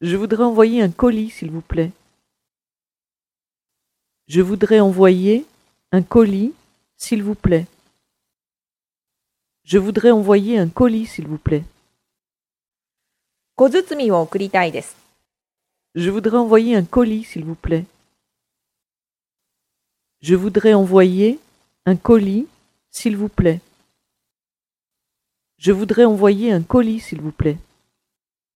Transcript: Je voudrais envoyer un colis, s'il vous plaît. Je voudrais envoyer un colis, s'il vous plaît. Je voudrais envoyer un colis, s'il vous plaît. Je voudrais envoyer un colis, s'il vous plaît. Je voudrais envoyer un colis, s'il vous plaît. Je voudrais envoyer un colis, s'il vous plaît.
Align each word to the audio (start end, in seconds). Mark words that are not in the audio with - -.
Je 0.00 0.16
voudrais 0.16 0.42
envoyer 0.42 0.82
un 0.82 0.90
colis, 0.90 1.30
s'il 1.30 1.52
vous 1.52 1.60
plaît. 1.60 1.92
Je 4.26 4.40
voudrais 4.40 4.80
envoyer 4.80 5.46
un 5.92 6.02
colis, 6.02 6.54
s'il 6.96 7.22
vous 7.22 7.36
plaît. 7.36 7.66
Je 9.62 9.78
voudrais 9.78 10.10
envoyer 10.10 10.58
un 10.58 10.68
colis, 10.68 11.06
s'il 11.06 11.28
vous 11.28 11.38
plaît. 11.38 11.62
Je 15.94 16.10
voudrais 16.10 16.38
envoyer 16.38 16.74
un 16.74 16.84
colis, 16.84 17.22
s'il 17.22 17.44
vous 17.44 17.54
plaît. 17.54 17.84
Je 20.20 20.34
voudrais 20.34 20.74
envoyer 20.74 21.38
un 21.86 21.94
colis, 21.94 22.48
s'il 22.90 23.16
vous 23.16 23.28
plaît. 23.28 23.60
Je 25.58 25.70
voudrais 25.70 26.04
envoyer 26.04 26.50
un 26.50 26.62
colis, 26.64 26.98
s'il 26.98 27.20
vous 27.20 27.30
plaît. 27.30 27.58